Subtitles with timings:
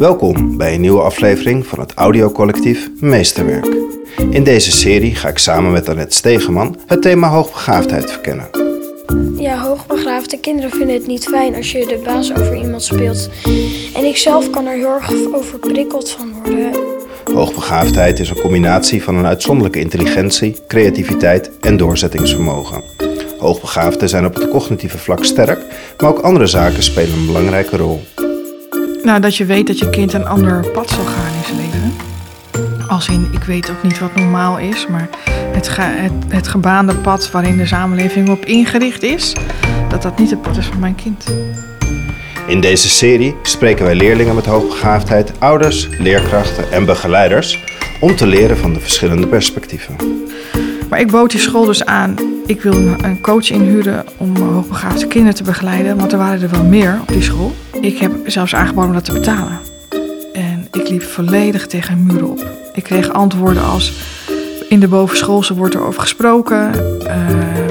[0.00, 3.66] Welkom bij een nieuwe aflevering van het audiocollectief Meesterwerk.
[4.30, 8.48] In deze serie ga ik samen met Annette Stegeman het thema hoogbegaafdheid verkennen.
[9.36, 13.28] Ja, hoogbegaafde kinderen vinden het niet fijn als je de baas over iemand speelt.
[13.94, 16.70] En ik zelf kan er heel erg overprikkeld van worden.
[17.34, 22.82] Hoogbegaafdheid is een combinatie van een uitzonderlijke intelligentie, creativiteit en doorzettingsvermogen.
[23.38, 25.64] Hoogbegaafden zijn op het cognitieve vlak sterk,
[25.98, 28.00] maar ook andere zaken spelen een belangrijke rol.
[29.02, 31.92] Nou, dat je weet dat je kind een ander pad zal gaan in zijn leven.
[32.88, 36.94] Als in, ik weet ook niet wat normaal is, maar het, ge- het, het gebaande
[36.94, 39.32] pad waarin de samenleving op ingericht is,
[39.88, 41.24] dat dat niet het pad is van mijn kind.
[42.46, 47.58] In deze serie spreken wij leerlingen met hoogbegaafdheid, ouders, leerkrachten en begeleiders
[48.00, 49.96] om te leren van de verschillende perspectieven.
[50.88, 52.14] Maar ik bood die school dus aan,
[52.46, 56.64] ik wil een coach inhuren om hoogbegaafde kinderen te begeleiden, want er waren er wel
[56.64, 57.52] meer op die school.
[57.80, 59.58] Ik heb zelfs aangeboden om dat te betalen.
[60.32, 62.46] En ik liep volledig tegen muur op.
[62.72, 63.92] Ik kreeg antwoorden als,
[64.68, 66.74] in de bovenschoolse wordt er over gesproken,
[67.06, 67.26] eh,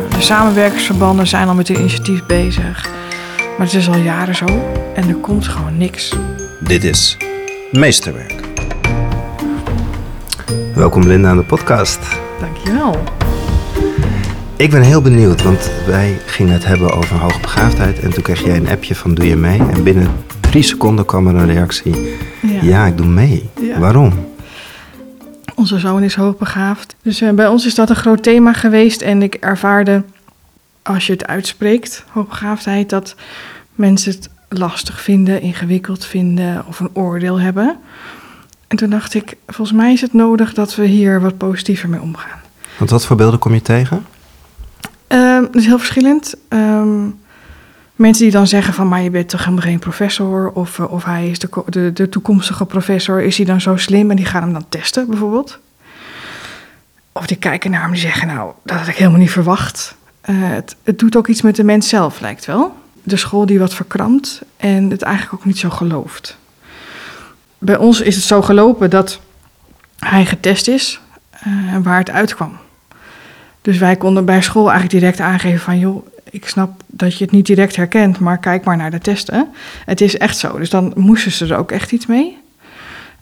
[0.09, 2.89] de samenwerkingsverbanden zijn al met het initiatief bezig.
[3.57, 4.45] Maar het is al jaren zo
[4.95, 6.15] en er komt gewoon niks.
[6.59, 7.17] Dit is
[7.71, 8.41] Meesterwerk.
[10.75, 11.99] Welkom Linda aan de podcast.
[12.39, 13.18] Dankjewel.
[14.59, 18.55] Ik ben heel benieuwd, want wij gingen het hebben over hoogbegaafdheid en toen kreeg jij
[18.55, 19.59] een appje van doe je mee?
[19.59, 20.07] En binnen
[20.39, 22.17] drie seconden kwam er een reactie,
[22.61, 23.49] ja, ik doe mee.
[23.61, 23.79] Ja.
[23.79, 24.27] Waarom?
[25.55, 26.95] Onze zoon is hoogbegaafd.
[27.01, 29.01] Dus eh, bij ons is dat een groot thema geweest.
[29.01, 30.03] En ik ervaarde,
[30.81, 33.15] als je het uitspreekt, hoogbegaafdheid, dat
[33.75, 37.77] mensen het lastig vinden, ingewikkeld vinden of een oordeel hebben.
[38.67, 42.01] En toen dacht ik, volgens mij is het nodig dat we hier wat positiever mee
[42.01, 42.39] omgaan.
[42.77, 44.05] Want wat voor beelden kom je tegen?
[45.09, 46.35] Ehm, dat is heel verschillend.
[46.47, 47.07] Ehm,
[47.95, 50.51] mensen die dan zeggen van, maar je bent toch helemaal geen professor?
[50.51, 54.09] Of, eh, of hij is de, de, toekomstige professor, is hij dan zo slim?
[54.09, 55.59] En die gaan hem dan testen, bijvoorbeeld.
[57.11, 59.95] Of die kijken naar hem en zeggen, nou, dat had ik helemaal niet verwacht.
[60.21, 62.77] Eh, het, het doet ook iets met de mens zelf, lijkt wel.
[63.03, 66.37] De school die wat verkrampt en het eigenlijk ook niet zo gelooft.
[67.57, 69.19] Bij ons is het zo gelopen dat
[69.99, 70.99] hij getest is
[71.31, 71.51] eh,
[71.83, 72.57] waar het uitkwam.
[73.61, 75.79] Dus wij konden bij school eigenlijk direct aangeven van...
[75.79, 79.47] joh, ik snap dat je het niet direct herkent, maar kijk maar naar de testen.
[79.85, 80.57] Het is echt zo.
[80.57, 82.37] Dus dan moesten ze er ook echt iets mee.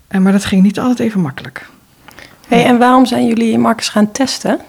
[0.08, 1.66] En, maar dat ging niet altijd even makkelijk.
[2.48, 4.59] Hey, en waarom zijn jullie Marcus gaan testen?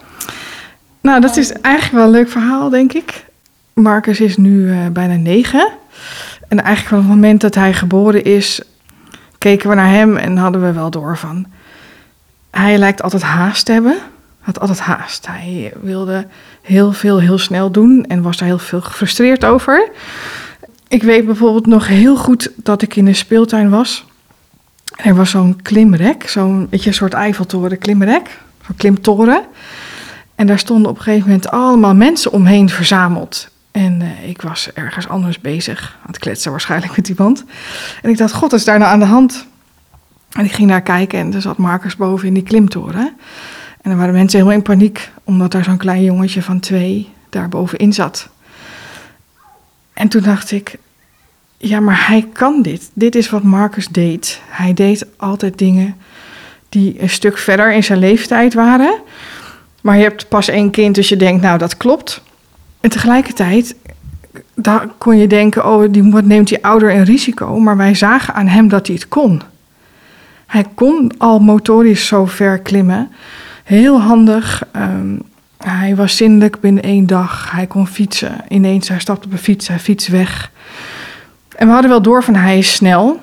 [1.01, 3.25] Nou, dat is eigenlijk wel een leuk verhaal, denk ik.
[3.73, 5.71] Marcus is nu eh, bijna negen.
[6.47, 8.61] En eigenlijk van het moment dat hij geboren is...
[9.37, 11.45] keken we naar hem en hadden we wel door van...
[12.51, 13.97] hij lijkt altijd haast te hebben.
[14.39, 15.27] Had altijd haast.
[15.27, 16.27] Hij wilde
[16.61, 19.91] heel veel heel snel doen en was daar heel veel gefrustreerd over.
[20.87, 24.05] Ik weet bijvoorbeeld nog heel goed dat ik in een speeltuin was.
[24.95, 29.41] Er was zo'n klimrek, zo'n weet je, een soort Eiffeltoren klimrek, zo'n klimtoren.
[30.35, 33.49] En daar stonden op een gegeven moment allemaal mensen omheen verzameld.
[33.71, 37.43] En eh, ik was ergens anders bezig, aan het kletsen waarschijnlijk met iemand.
[38.01, 39.45] En ik dacht, god, is daar nou aan de hand?
[40.29, 43.17] En ik ging naar kijken en er zat Marcus boven in die klimtoren.
[43.89, 47.93] En waren mensen helemaal in paniek, omdat daar zo'n klein jongetje van twee daar bovenin
[47.93, 48.29] zat.
[49.93, 50.77] En toen dacht ik,
[51.57, 52.89] ja, maar hij kan dit.
[52.93, 54.41] Dit is wat Marcus deed.
[54.47, 55.95] Hij deed altijd dingen
[56.69, 58.93] die een stuk verder in zijn leeftijd waren.
[59.81, 62.21] Maar je hebt pas één kind, dus je denkt, nou, dat klopt.
[62.79, 63.75] En tegelijkertijd,
[64.53, 67.59] daar kon je denken, oh, die, wat neemt die ouder een risico?
[67.59, 69.41] Maar wij zagen aan hem dat hij het kon.
[70.45, 73.11] Hij kon al motorisch zo ver klimmen.
[73.69, 74.63] Heel handig.
[74.71, 75.17] ehm,
[75.57, 77.51] hij was zindelijk binnen één dag.
[77.51, 78.43] Hij kon fietsen.
[78.47, 80.51] Ineens, hij stapte op een fiets, hij fiets weg.
[81.55, 83.19] En we hadden wel door van hij is snel.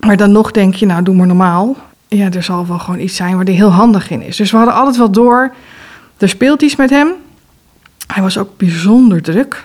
[0.00, 1.76] Maar dan nog denk je, nou doe maar normaal.
[2.08, 4.36] Ja, er zal wel gewoon iets zijn waar hij heel handig in is.
[4.36, 5.54] Dus we hadden altijd wel door,
[6.16, 7.08] er speelt iets met hem.
[8.06, 9.64] Hij was ook bijzonder druk.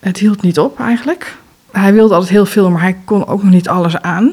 [0.00, 1.36] Het hield niet op eigenlijk.
[1.70, 4.32] Hij wilde altijd heel veel, maar hij kon ook nog niet alles aan.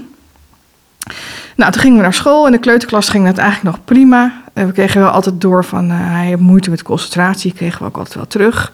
[1.55, 2.45] Nou, toen gingen we naar school.
[2.45, 4.42] In de kleuterklas ging dat eigenlijk nog prima.
[4.53, 7.53] We kregen wel altijd door van eh, hij heeft moeite met concentratie.
[7.53, 8.71] Kregen we ook altijd wel terug.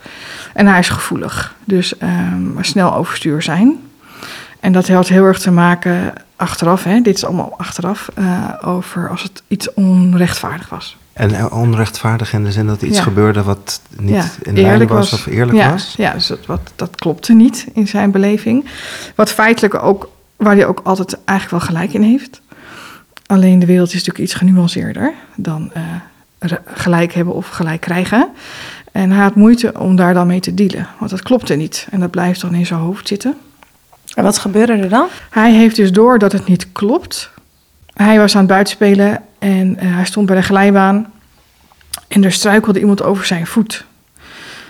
[0.53, 1.55] En hij is gevoelig.
[1.65, 3.79] Dus ehm, snel overstuur zijn.
[4.59, 6.83] En dat had heel erg te maken achteraf.
[6.83, 8.09] Hè, dit is allemaal achteraf.
[8.15, 10.97] eh, over als het iets onrechtvaardig was.
[11.13, 13.03] En eh, onrechtvaardig in de zin dat iets Ja.
[13.03, 15.93] gebeurde wat niet Ja, in lijn was, of eerlijk ja, was?
[15.97, 18.65] Ja, dus dat, wat, dat klopte niet in zijn beleving.
[19.15, 22.41] Wat feitelijk ook, waar hij ook altijd eigenlijk wel gelijk in heeft.
[23.29, 28.29] Alleen de wereld is natuurlijk iets genuanceerder dan eh, gelijk hebben of gelijk krijgen.
[28.91, 31.87] En hij had moeite om daar dan mee te dealen, want dat klopte niet.
[31.91, 33.37] En dat blijft dan in zijn hoofd zitten.
[34.13, 35.07] En wat gebeurde er dan?
[35.29, 37.29] Hij heeft dus door dat het niet klopt.
[37.93, 41.11] Hij was aan het buitenspelen en eh, hij stond bij de glijbaan.
[42.07, 43.85] En er struikelde iemand over zijn voet.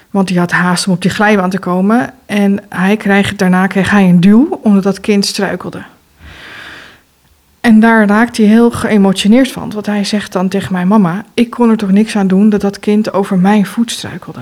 [0.09, 2.13] Want die had haast om op die glijbaan te komen.
[2.25, 5.83] En hij kreeg, daarna kreeg hij een duw omdat dat kind struikelde.
[7.61, 9.71] En daar raakte hij heel geëmotioneerd van.
[9.71, 12.61] Want hij zegt dan tegen mijn mama: Ik kon er toch niks aan doen dat
[12.61, 14.41] dat kind over mijn voet struikelde.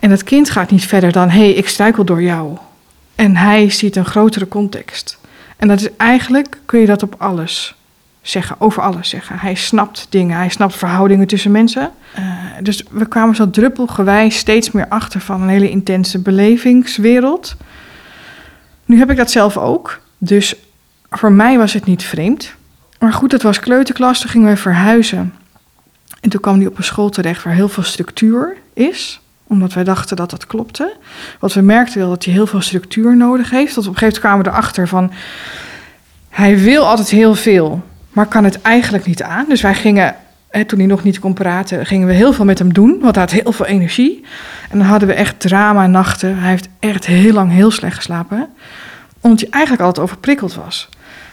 [0.00, 2.56] En dat kind gaat niet verder dan: Hé, hey, ik struikel door jou.
[3.14, 5.18] En hij ziet een grotere context.
[5.56, 7.74] En dat is eigenlijk, kun je dat op alles
[8.22, 9.38] zeggen, over alles zeggen.
[9.38, 11.90] Hij snapt dingen, hij snapt verhoudingen tussen mensen.
[12.18, 12.24] Uh,
[12.62, 17.56] dus we kwamen zo druppelgewijs steeds meer achter van een hele intense belevingswereld.
[18.84, 20.00] Nu heb ik dat zelf ook.
[20.18, 20.54] Dus
[21.10, 22.54] voor mij was het niet vreemd.
[22.98, 25.34] Maar goed, het was kleuterklas, toen gingen we verhuizen.
[26.20, 29.20] En toen kwam hij op een school terecht waar heel veel structuur is
[29.50, 30.96] omdat wij dachten dat dat klopte.
[31.38, 33.74] Want we merkten wel dat hij heel veel structuur nodig heeft.
[33.74, 35.12] Tot op een gegeven moment kwamen we erachter van...
[36.28, 39.44] hij wil altijd heel veel, maar kan het eigenlijk niet aan.
[39.48, 40.16] Dus wij gingen,
[40.50, 41.86] hè, toen hij nog niet kon praten...
[41.86, 44.24] gingen we heel veel met hem doen, want hij had heel veel energie.
[44.70, 46.38] En dan hadden we echt drama-nachten.
[46.38, 48.48] Hij heeft echt heel lang heel slecht geslapen.
[49.20, 50.88] Omdat hij eigenlijk altijd overprikkeld was.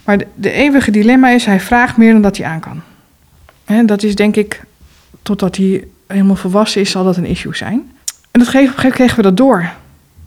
[0.07, 2.81] Maar de, eeuwige dilemma is, hij vraagt meer dan dat hij aan kan.
[3.65, 4.63] En dat is denk ik,
[5.21, 7.91] totdat hij helemaal volwassen is, zal dat een issue zijn.
[8.31, 9.69] En dat gegeven moment kregen we dat door.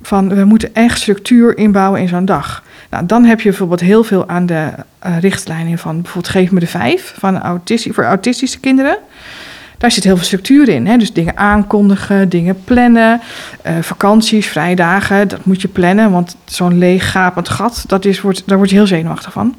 [0.02, 2.62] Van we moeten echt structuur inbouwen in zo'n dag.
[2.90, 4.68] Nou, dan heb je bijvoorbeeld heel veel aan de
[5.06, 8.98] uh, richtlijnen van bijvoorbeeld Geef me de vijf van voor autistische kinderen.
[9.78, 10.86] Daar zit heel veel structuur in.
[10.86, 10.96] Hè?
[10.96, 13.20] Dus dingen aankondigen, dingen plannen,
[13.66, 16.10] uh, vakanties, vrijdagen, dat moet je plannen.
[16.10, 19.54] Want zo'n leeg gapend gat, dat is, wordt, daar word je heel zenuwachtig van.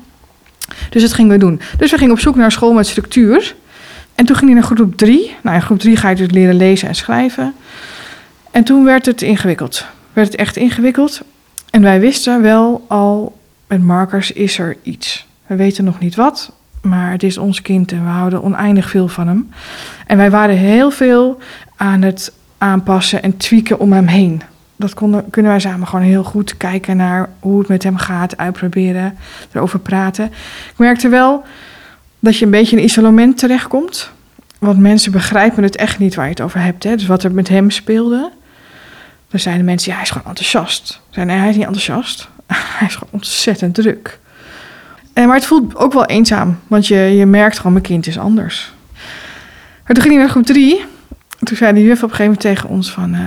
[0.89, 1.61] Dus dat gingen we doen.
[1.77, 3.55] Dus we gingen op zoek naar school met structuur.
[4.15, 5.35] En toen ging hij naar groep drie.
[5.43, 7.53] Nou, in groep drie ga je dus leren lezen en schrijven.
[8.51, 9.85] En toen werd het ingewikkeld.
[10.13, 11.21] Werd het echt ingewikkeld.
[11.69, 15.27] En wij wisten wel al, met Marcus is er iets.
[15.47, 16.51] We weten nog niet wat,
[16.81, 19.49] maar het is ons kind en we houden oneindig veel van hem.
[20.07, 21.37] En wij waren heel veel
[21.75, 24.41] aan het aanpassen en tweaken om hem heen.
[24.81, 24.93] Dat
[25.29, 29.17] kunnen wij samen gewoon heel goed kijken naar hoe het met hem gaat, uitproberen,
[29.51, 30.25] erover praten.
[30.71, 31.43] Ik merkte wel
[32.19, 34.11] dat je een beetje in isolement terechtkomt.
[34.59, 36.83] Want mensen begrijpen het echt niet waar je het over hebt.
[36.83, 36.95] Hè?
[36.95, 38.31] Dus wat er met hem speelde.
[39.29, 41.01] Dan zeiden mensen, ja, hij is gewoon enthousiast.
[41.13, 42.29] Nee, hij is niet enthousiast.
[42.77, 44.19] hij is gewoon ontzettend druk.
[45.13, 48.17] En, maar het voelt ook wel eenzaam, want je, je merkt gewoon, mijn kind is
[48.17, 48.73] anders.
[49.85, 50.85] Maar toen ging hij naar groep drie.
[51.43, 53.13] Toen zei de juf op een gegeven moment tegen ons van...
[53.13, 53.21] Uh,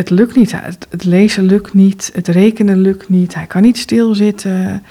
[0.00, 3.34] het lukt niet, het, het, lezen lukt niet, het rekenen lukt niet.
[3.34, 4.82] Hij kan niet stilzitten.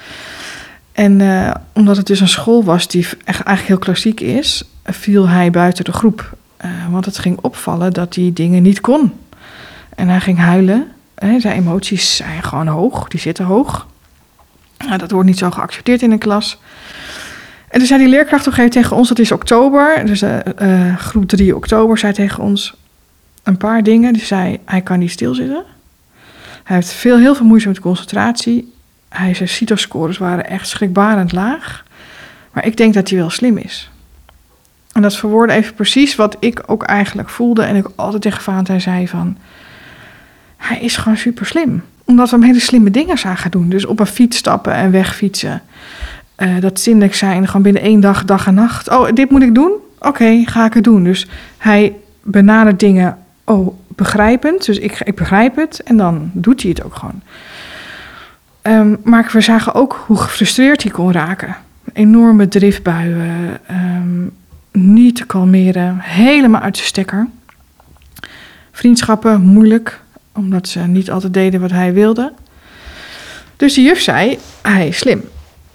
[0.92, 4.64] En uh, omdat het dus een school was die eigenlijk heel klassiek is...
[4.84, 6.38] viel hij buiten de groep.
[6.66, 9.14] Uh, want het ging opvallen dat hij dingen niet kon.
[9.96, 10.88] En hij ging huilen.
[11.18, 13.88] Zijn emoties zijn gewoon hoog, die zitten hoog.
[14.78, 16.60] Nou, dat wordt niet zo geaccepteerd in een klas.
[17.70, 20.24] En toen zei die leerkracht op een tegen ons, dat is oktober, dus
[20.98, 22.78] groep 3 oktober, zei tegen ons
[23.50, 24.14] een paar dingen.
[24.14, 25.64] Die zei, hij kan niet stilzitten.
[26.64, 28.74] Hij heeft veel, heel veel moeite met concentratie.
[29.10, 31.84] Hij, zijn CITO-scores waren echt schrikbarend laag.
[32.54, 33.90] Maar ik denk dat hij wel slim is.
[34.92, 37.62] En dat verwoordde even precies wat ik ook eigenlijk voelde.
[37.62, 39.38] En ik altijd tegen Valentijn zei van
[40.58, 41.84] hij is gewoon super slim.
[42.06, 43.70] Omdat we hem hele slimme dingen zagen doen.
[43.70, 45.62] Dus op een fiets stappen en wegfietsen.
[46.38, 48.90] Uh, dat zindelijk zijn, gewoon binnen één dag, dag en nacht.
[48.90, 49.72] Oh, dit moet ik doen?
[50.00, 51.04] Oké, ga ik het doen.
[51.04, 53.18] Dus hij benadert dingen,
[53.50, 54.66] oh, begrijpend.
[54.66, 57.22] Dus ik, ik begrijp het en dan doet hij het ook gewoon.
[58.62, 61.56] Um, maar we zagen ook hoe gefrustreerd hij kon raken.
[61.94, 64.32] Enorme driftbuien, um,
[64.72, 67.28] niet te kalmeren, helemaal uit de stekker.
[68.72, 70.02] Vriendschappen, moeilijk,
[70.34, 72.34] omdat ze niet altijd deden wat hij wilde.
[73.56, 75.24] Dus de juf zei, hij is slim.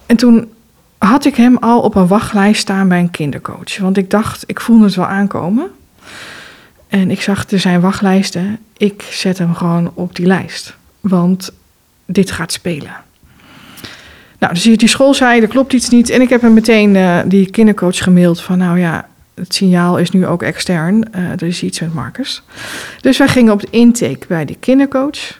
[0.05, 0.51] En toen
[0.97, 3.77] had ik hem al op een wachtlijst staan bij een kindercoach.
[3.77, 5.69] Want ik dacht, ik voelde het wel aankomen.
[6.95, 8.59] En ik zag, er zijn wachtlijsten.
[8.77, 10.75] Ik zet hem gewoon op die lijst.
[10.99, 11.51] Want
[12.05, 12.95] dit gaat spelen.
[14.39, 16.09] Nou, dus die school zei, er klopt iets niet.
[16.09, 20.11] En ik heb hem meteen uh, die kindercoach gemaild van, nou ja, het signaal is
[20.11, 21.07] nu ook extern.
[21.15, 22.43] Uh, er is iets met Marcus.
[23.01, 25.39] Dus wij gingen op de intake bij de kindercoach.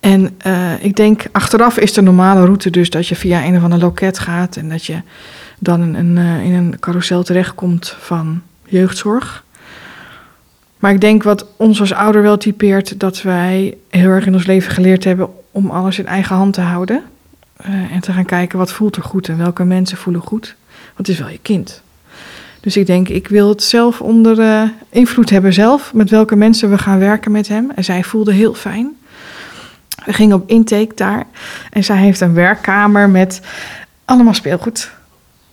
[0.00, 3.62] En uh, ik denk, achteraf is de normale route dus dat je via een of
[3.62, 5.02] ander loket gaat en dat je
[5.58, 9.44] dan in een, in een carousel terechtkomt van jeugdzorg.
[10.80, 14.46] Maar ik denk wat ons als ouder wel typeert, dat wij heel erg in ons
[14.46, 17.02] leven geleerd hebben om alles in eigen hand te houden.
[17.66, 20.54] Uh, en te gaan kijken wat voelt er goed en welke mensen voelen goed.
[20.94, 21.82] Want het is wel je kind.
[22.60, 25.94] Dus ik denk, ik wil het zelf onder uh, invloed hebben zelf.
[25.94, 27.70] Met welke mensen we gaan werken met hem.
[27.74, 28.96] En zij voelde heel fijn.
[30.04, 31.26] We gingen op intake daar.
[31.70, 33.40] En zij heeft een werkkamer met
[34.04, 34.90] allemaal speelgoed.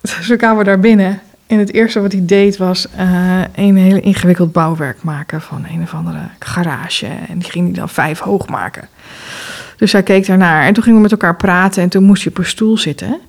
[0.00, 1.20] Dus we daar binnen.
[1.48, 5.82] En het eerste wat hij deed was eh, een hele ingewikkeld bouwwerk maken van een
[5.82, 7.06] of andere garage.
[7.06, 8.88] En die ging hij dan vijf hoog maken.
[9.76, 10.64] Dus hij keek daarnaar.
[10.64, 11.82] En toen gingen we met elkaar praten.
[11.82, 13.20] En toen moest hij op een stoel zitten.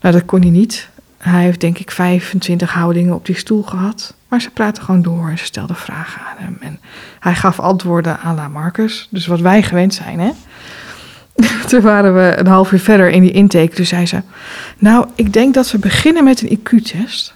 [0.00, 0.88] Nou, dat kon hij niet.
[1.18, 4.14] Hij heeft denk ik 25 houdingen op die stoel gehad.
[4.28, 6.56] Maar ze praten gewoon door en ze stelden vragen aan hem.
[6.60, 6.80] En
[7.20, 9.08] hij gaf antwoorden à la Marcus.
[9.10, 10.30] Dus wat wij gewend zijn, hè.
[11.68, 13.74] Toen waren we een half uur verder in die intake.
[13.74, 14.22] Toen zei ze,
[14.78, 17.34] nou, ik denk dat we beginnen met een IQ-test.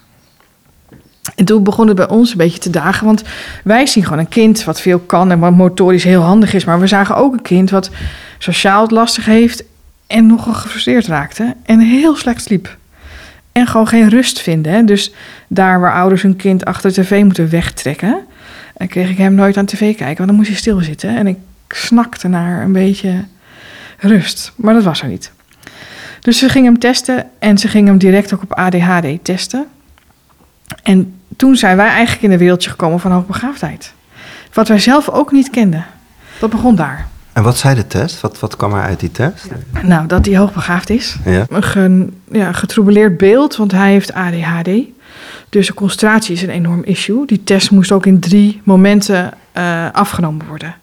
[1.38, 3.06] En toen begon het bij ons een beetje te dagen.
[3.06, 3.22] Want
[3.64, 6.64] wij zien gewoon een kind wat veel kan en wat motorisch heel handig is.
[6.64, 7.90] Maar we zagen ook een kind wat
[8.38, 9.64] sociaal het lastig heeft
[10.06, 11.54] en nogal gefrustreerd raakte.
[11.64, 12.76] En heel slecht sliep.
[13.52, 14.72] En gewoon geen rust vinden.
[14.72, 14.84] hè.
[14.84, 15.12] Dus
[15.48, 18.18] daar waar ouders hun kind achter tv moeten wegtrekken...
[18.76, 21.16] en kreeg ik hem nooit aan tv kijken, want dan moest hij stilzitten.
[21.16, 23.24] En ik snakte naar een beetje
[23.98, 24.52] rust.
[24.56, 25.32] Maar dat was er niet.
[26.20, 29.66] Dus ze gingen hem testen en ze gingen hem direct ook op ADHD testen.
[30.82, 33.92] En toen zijn wij eigenlijk in een wereldje gekomen van hoogbegaafdheid.
[34.52, 35.86] Wat wij zelf ook niet kenden.
[36.40, 37.08] Dat begon daar.
[37.32, 38.20] En wat zei de test?
[38.20, 39.46] Wat, wat kwam er uit die test?
[39.82, 41.16] Nou, dat hij hoogbegaafd is.
[41.24, 41.46] Ja.
[41.74, 44.70] Een ja, getroubleerd beeld, want hij heeft ADHD.
[45.48, 47.26] Dus de concentratie is een enorm issue.
[47.26, 50.74] Die test moest ook in drie momenten eh, afgenomen worden.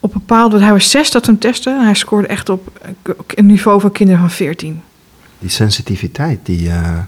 [0.00, 1.84] Op bepaalde, hij was zes dat hem testen.
[1.84, 4.82] Hij scoorde echt op eh, een niveau van kinderen van 14.
[5.38, 6.98] Die sensitiviteit die, eh,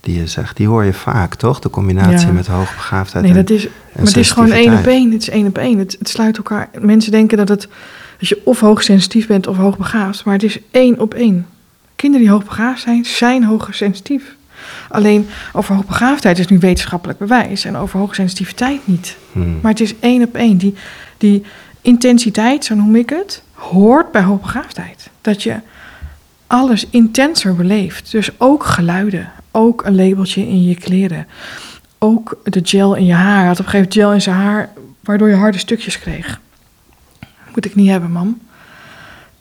[0.00, 1.58] die je zegt, die hoor je vaak, toch?
[1.60, 2.32] De combinatie Ja.
[2.32, 3.24] met hoogbegaafdheid.
[3.24, 5.12] Nee, en- dat is, maar het is gewoon één op één.
[5.12, 5.78] Het is één op één.
[5.78, 6.68] Het, het sluit elkaar.
[6.80, 7.68] Mensen denken dat, het,
[8.18, 10.24] dat je of hoogsensitief bent of hoogbegaafd.
[10.24, 11.46] Maar het is één op één.
[11.96, 14.34] Kinderen die hoogbegaafd zijn, zijn hoogsensitief.
[14.88, 17.64] Alleen over hoogbegaafdheid is nu wetenschappelijk bewijs.
[17.64, 19.16] En over hoogsensitiviteit niet.
[19.32, 19.58] Hmm.
[19.62, 20.56] Maar het is één op één.
[20.58, 20.74] Die,
[21.18, 21.42] die
[21.80, 25.10] intensiteit, zo noem ik het, hoort bij hoogbegaafdheid.
[25.20, 25.54] Dat je
[26.46, 28.10] alles intenser beleeft.
[28.10, 29.30] Dus ook geluiden.
[29.50, 31.26] Ook een labeltje in je kleren.
[31.98, 33.46] Ook de gel in je haar.
[33.46, 36.40] Had op een gegeven moment gel in zijn haar, waardoor je harde stukjes kreeg.
[37.54, 38.40] Moet ik niet hebben, mam.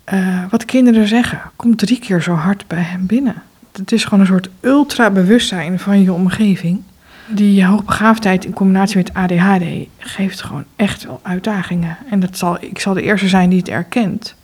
[0.03, 3.43] Eh, wat kinderen zeggen, komt drie keer zo hard bij hem binnen.
[3.71, 6.81] Het is gewoon een soort ultra-bewustzijn van je omgeving.
[7.27, 9.63] Die hoogbegaafdheid in combinatie met ADHD
[9.97, 11.97] geeft gewoon echt wel uitdagingen.
[12.09, 14.35] En dat zal, ik zal de eerste zijn die het erkent.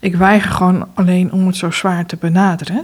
[0.00, 2.82] Ik weiger gewoon alleen om het zo zwaar te benaderen.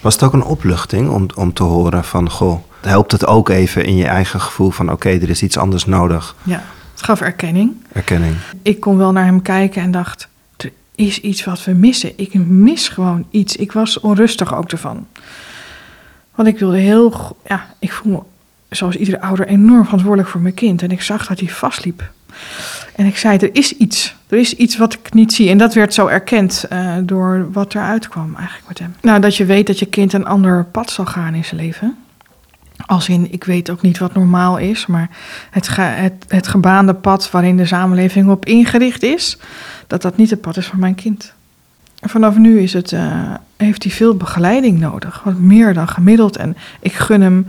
[0.00, 3.84] Was het ook een opluchting om, om te horen van, goh, helpt het ook even
[3.84, 7.72] in je eigen gevoel van, oké, er is iets anders nodig, Ja, het gaf erkenning.
[7.92, 8.34] erkenning.
[8.62, 12.12] Ik kon wel naar hem kijken en dacht, er is iets wat we missen.
[12.16, 13.56] Ik mis gewoon iets.
[13.56, 15.06] Ik was onrustig ook ervan.
[16.34, 18.20] Want ik wilde heel, ja, ik voel me
[18.76, 20.82] zoals iedere ouder enorm verantwoordelijk voor mijn kind.
[20.82, 22.10] En ik zag dat hij vastliep.
[22.94, 24.14] En ik zei, er is iets.
[24.28, 25.48] Er is iets wat ik niet zie.
[25.48, 28.94] En dat werd zo erkend eh, door wat eruit kwam eigenlijk met hem.
[29.00, 31.96] Nou, dat je weet dat je kind een ander pad zal gaan in zijn leven.
[32.86, 35.10] Als in, ik weet ook niet wat normaal is, maar
[35.50, 39.38] het, het, het gebaande pad waarin de samenleving op ingericht is,
[39.86, 41.32] dat dat niet het pad is van mijn kind.
[42.00, 46.36] Vanaf nu is het, eh, heeft hij veel begeleiding nodig, wat meer dan gemiddeld.
[46.36, 47.46] En ik gun hem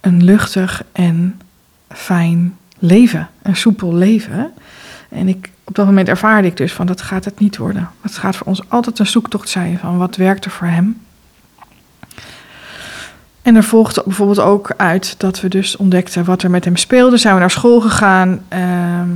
[0.00, 1.40] een luchtig en
[1.88, 4.52] fijn leven, een soepel leven.
[5.08, 7.90] En ik, op dat moment ervaarde ik dus van dat gaat het niet worden.
[8.00, 11.00] Het gaat voor ons altijd een zoektocht zijn van wat werkt er voor hem.
[13.42, 17.16] En er volgde bijvoorbeeld ook uit dat we dus ontdekten wat er met hem speelde.
[17.16, 18.40] Zijn we naar school gegaan.
[18.48, 19.08] Ehm,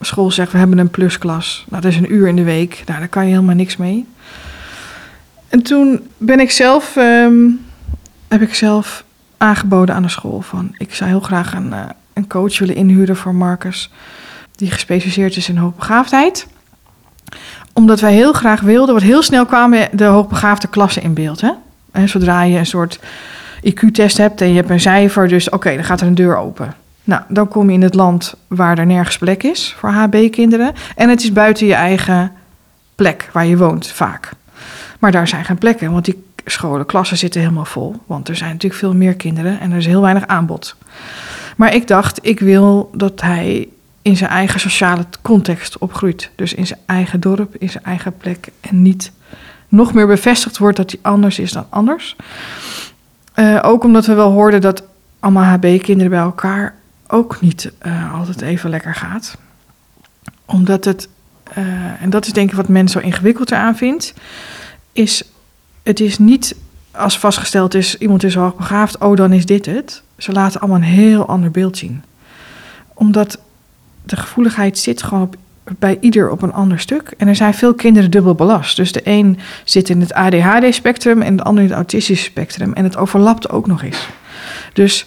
[0.00, 1.64] school zegt we hebben een plusklas.
[1.68, 2.82] Nou, dat is een uur in de week.
[2.86, 4.06] Nou, daar kan je helemaal niks mee.
[5.48, 7.48] En toen ben ik zelf, ehm,
[8.28, 9.04] heb ik zelf
[9.36, 13.16] aangeboden aan de school van ik zou heel graag een, eh, een coach willen inhuren
[13.16, 13.90] voor Marcus
[14.56, 16.46] die gespecialiseerd is in hoogbegaafdheid.
[17.72, 21.40] Omdat wij heel graag wilden, wat heel snel kwamen de hoogbegaafde klassen in beeld.
[21.40, 21.50] Hè?
[21.92, 22.98] En zodra je een soort
[23.64, 26.74] IQ-test hebt en je hebt een cijfer, dus oké, dan gaat er een deur open.
[27.04, 30.72] Nou, dan kom je in het land waar er nergens plek is voor HB-kinderen.
[30.96, 32.32] En het is buiten je eigen
[32.94, 34.30] plek waar je woont, vaak.
[34.98, 37.96] Maar daar zijn geen plekken, want die scholen, klassen zitten helemaal vol.
[38.06, 40.76] Want er zijn natuurlijk veel meer kinderen en er is heel weinig aanbod.
[41.56, 43.68] Maar ik dacht, ik wil dat hij
[44.02, 46.30] in zijn eigen sociale context opgroeit.
[46.34, 48.48] Dus in zijn eigen dorp, in zijn eigen plek.
[48.60, 49.12] En niet
[49.68, 52.16] nog meer bevestigd wordt dat hij anders is dan anders.
[53.34, 54.82] Eh, ook omdat we wel hoorden dat
[55.20, 56.74] allemaal HB-kinderen bij elkaar
[57.06, 59.36] ook niet eh, altijd even lekker gaat.
[60.44, 61.08] Omdat het,
[61.42, 64.14] eh, en dat is denk ik wat men zo ingewikkeld eraan vindt,
[64.92, 65.22] is
[65.82, 66.56] het is niet
[66.90, 70.02] als vastgesteld is iemand is hoogbegaafd, oh dan is dit het.
[70.22, 72.02] Ze laten allemaal een heel ander beeld zien.
[72.94, 73.38] Omdat
[74.04, 75.34] de gevoeligheid zit gewoon
[75.78, 77.14] bij ieder op een ander stuk.
[77.16, 78.76] En er zijn veel kinderen dubbel belast.
[78.76, 82.72] Dus de een zit in het ADHD-spectrum en de ander in het autistische spectrum.
[82.72, 84.08] En het overlapt ook nog eens.
[84.72, 85.06] Dus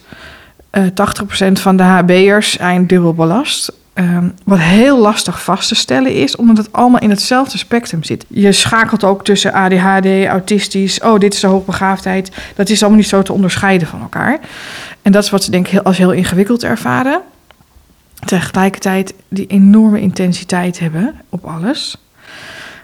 [0.69, 3.71] eh 80% van de HB'ers zijn dubbel belast.
[3.93, 8.25] Ehm, wat heel lastig vast te stellen is, omdat het allemaal in hetzelfde spectrum zit.
[8.27, 12.31] Je schakelt ook tussen ADHD, autistisch, oh, dit is de hoogbegaafdheid.
[12.55, 14.39] Dat is allemaal niet zo te onderscheiden van elkaar.
[15.05, 17.21] En dat is wat ze denk ik als heel ingewikkeld ervaren.
[18.25, 21.97] Tegelijkertijd die enorme intensiteit hebben op alles.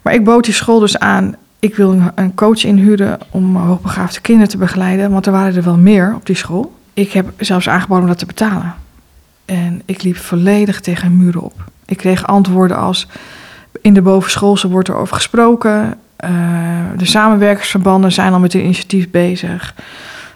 [0.02, 4.50] Maar ik bood die school dus aan, ik wil een- coach inhuren om hoogbegaafde kinderen
[4.50, 6.76] te begeleiden, want er waren er wel meer op die school.
[6.94, 8.74] Ik heb zelfs aangeboden om dat te betalen.
[9.46, 11.64] En ik liep volledig tegen muren op.
[11.86, 13.08] Ik kreeg antwoorden als:
[13.82, 15.98] in de bovenschoolse wordt er over gesproken.
[16.16, 16.30] eh,
[16.98, 19.74] de samenwerkingsverbanden zijn al met een initiatief bezig.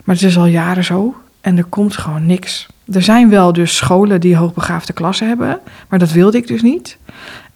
[0.03, 1.15] Maar het is al jaren zo
[1.45, 2.67] en er komt gewoon niks.
[2.91, 5.59] Er zijn wel dus scholen die hoogbegaafde klassen hebben,
[5.89, 6.97] maar dat wilde ik dus niet.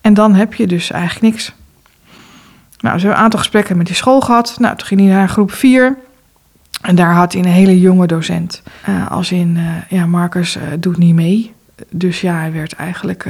[0.01, 1.53] En dan heb je dus eigenlijk niks.
[2.79, 4.55] Nou, ze hebben een aantal gesprekken met die school gehad.
[4.59, 5.97] Nou, toen ging hij naar groep 4.
[6.81, 8.61] En daar had hij een hele jonge docent.
[8.83, 11.53] Eh, als in, eh, ja, Marcus eh, doet niet mee.
[11.91, 13.25] Dus ja, hij werd eigenlijk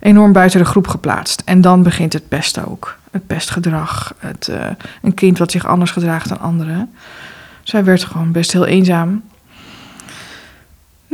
[0.00, 1.42] enorm buiten de groep geplaatst.
[1.44, 2.96] En dan begint het pesten ook.
[3.10, 4.14] Het pestgedrag.
[4.18, 4.50] Het,
[5.02, 6.90] een kind wat zich anders gedraagt dan anderen.
[7.64, 9.22] Hij werd gewoon best heel eenzaam.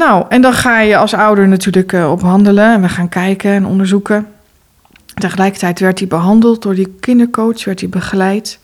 [0.01, 2.73] Nou, en dan ga je als ouder natuurlijk eh, op handelen.
[2.73, 4.27] En we gaan kijken en onderzoeken.
[5.15, 8.59] Tegelijkertijd werd hij behandeld door die kindercoach, werd hij begeleid.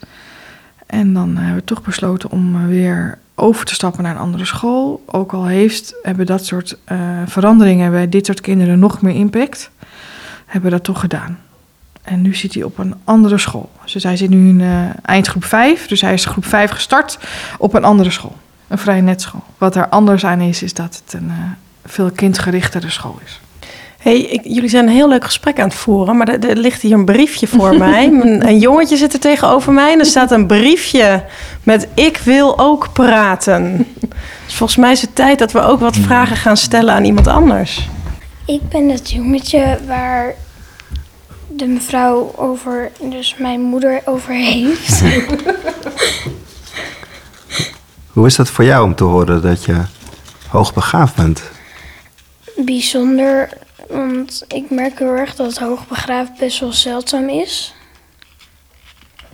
[0.86, 4.44] En dan hebben we toch besloten om eh, weer over te stappen naar een andere
[4.44, 5.02] school.
[5.06, 9.70] Ook al heeft, hebben dat soort eh, veranderingen bij dit soort kinderen nog meer impact,
[10.46, 11.38] hebben we dat toch gedaan.
[12.02, 13.70] En nu zit hij op een andere school.
[13.92, 17.18] Dus hij zit nu in eindgroep 5, dus hij is groep 5 gestart
[17.58, 18.36] op een andere school.
[18.68, 19.42] Een vrije netschool.
[19.58, 21.36] Wat er anders aan is, is dat het een eh,
[21.84, 23.40] veel kindgerichtere school is.
[23.98, 26.82] Hey, ik, jullie zijn een heel leuk gesprek aan het voeren, maar er, er ligt
[26.82, 28.06] hier een briefje voor mij.
[28.06, 31.24] Een, een jongetje zit er tegenover mij en er staat een briefje
[31.62, 33.86] met ik wil ook praten.
[34.44, 37.26] Dus volgens mij is het tijd dat we ook wat vragen gaan stellen aan iemand
[37.26, 37.88] anders.
[38.46, 40.34] Ik ben het jongetje waar
[41.48, 45.02] de mevrouw over, dus mijn moeder over heeft.
[48.16, 49.82] Hoe is dat voor jou om te horen dat je
[50.48, 51.42] hoogbegaafd bent?
[52.56, 53.48] Bijzonder,
[53.88, 57.74] want ik merk heel erg dat hoogbegaafd best wel zeldzaam is.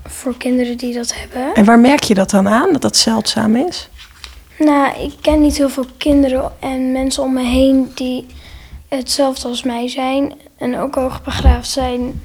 [0.04, 1.54] Voor kinderen die dat hebben.
[1.54, 3.88] En waar merk je dat dan aan, dat dat zeldzaam is?
[4.58, 8.26] Nou, ik ken niet heel veel kinderen en mensen om me heen die
[8.88, 12.22] hetzelfde als mij zijn en ook hoogbegaafd zijn.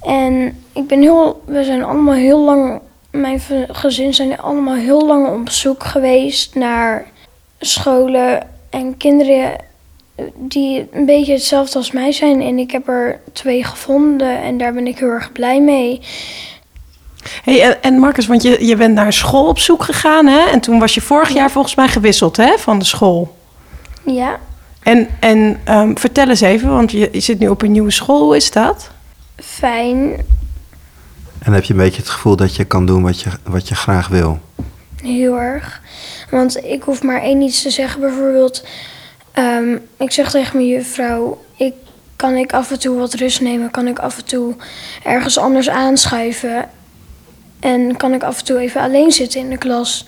[0.00, 2.80] En ik ben heel, we zijn allemaal heel lang,
[3.20, 3.40] mijn
[3.72, 7.04] gezin zijn allemaal heel lang op zoek geweest naar
[7.60, 9.50] scholen en kinderen
[10.34, 12.42] die een beetje hetzelfde als mij zijn.
[12.42, 16.00] En ik heb er twee gevonden en daar ben ik heel erg blij mee.
[17.44, 20.40] Hey, en- en Marcus, want je, je bent naar school op zoek gegaan, hè?
[20.50, 23.36] En toen was je vorig jaar volgens mij gewisseld, hè, van de school.
[24.04, 24.38] Ja,
[24.82, 28.22] En, en ehm, vertel eens even, want je, je zit nu op een nieuwe school.
[28.22, 28.90] Hoe is dat?
[29.36, 30.16] fijn,
[31.44, 33.74] En heb je een beetje het gevoel dat je kan doen wat je, wat je
[33.74, 34.40] graag wil?
[35.02, 35.80] Heel erg.
[36.30, 38.00] Want ik hoef maar één iets te zeggen.
[38.00, 38.66] Bijvoorbeeld,
[39.32, 41.44] ehm, ik zeg tegen mijn juffrouw...
[41.56, 41.74] Ik,
[42.16, 43.70] kan ik af en toe wat rust nemen?
[43.70, 44.54] Kan ik af en toe
[45.02, 46.68] ergens anders aanschuiven?
[47.60, 50.06] En kan ik af en toe even alleen zitten in de klas?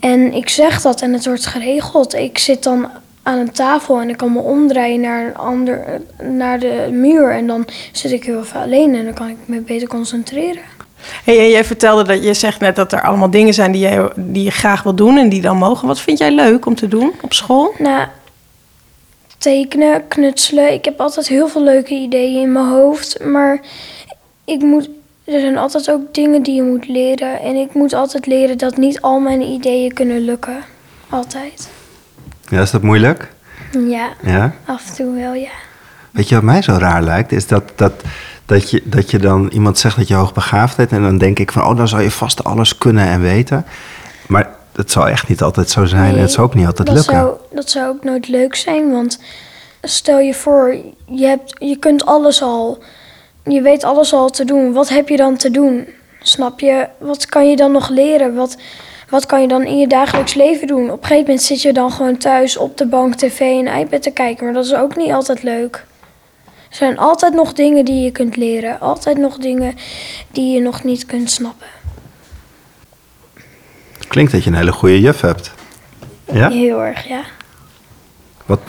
[0.00, 2.14] En ik zeg dat en het wordt geregeld.
[2.14, 2.90] Ik zit dan
[3.24, 7.30] aan een tafel en ik kan me omdraaien naar, een ander, naar de muur.
[7.30, 10.62] En dan zit ik heel even alleen en dan kan ik me beter concentreren.
[11.24, 14.08] Hey, en jij vertelde dat je zegt net dat er allemaal dingen zijn die, jij,
[14.16, 15.88] die je graag wil doen en die dan mogen.
[15.88, 17.74] Wat vind jij leuk om te doen op school?
[17.78, 18.06] Nou,
[19.38, 20.72] tekenen, knutselen.
[20.72, 23.24] Ik heb altijd heel veel leuke ideeën in mijn hoofd.
[23.24, 23.60] Maar
[24.44, 24.88] ik moet,
[25.24, 27.40] er zijn altijd ook dingen die je moet leren.
[27.40, 30.64] En ik moet altijd leren dat niet al mijn ideeën kunnen lukken.
[31.08, 31.68] Altijd.
[32.54, 33.28] Ja, is dat moeilijk?
[33.88, 34.52] Ja, Ja?
[34.64, 35.50] af en toe wel, ja.
[36.10, 37.32] Weet je wat mij zo raar lijkt?
[37.32, 37.92] Is dat, dat,
[38.46, 40.92] dat, je, dat je dan iemand zegt dat je hoogbegaafd bent.
[40.92, 43.64] En dan denk ik van, oh, dan zou je vast alles kunnen en weten.
[44.26, 46.14] Maar het zal echt niet altijd zo zijn.
[46.14, 47.14] en het zal ook niet altijd dat lukken.
[47.14, 49.20] Zou, dat zou ook nooit leuk zijn, want
[49.82, 52.82] stel je voor, je, hebt, je kunt alles al,
[53.44, 54.72] je weet alles al te doen.
[54.72, 55.86] Wat heb je dan te doen?
[56.20, 56.88] Snap je?
[56.98, 58.34] Wat kan je dan nog leren?
[58.34, 58.56] Wat,
[59.08, 60.90] wat kan je dan in je dagelijks leven doen?
[60.90, 64.02] Op een gegeven moment zit je dan gewoon thuis op de bank tv en iPad
[64.02, 65.84] te kijken, maar dat is ook niet altijd leuk.
[66.44, 68.80] Er zijn altijd nog dingen die je kunt leren.
[68.80, 69.74] Altijd nog dingen
[70.30, 71.66] die je nog niet kunt snappen.
[74.08, 75.52] Klinkt dat je een hele goede juf hebt.
[76.32, 76.50] Ja?
[76.50, 77.22] Heel erg, ja.
[78.46, 78.60] Wat,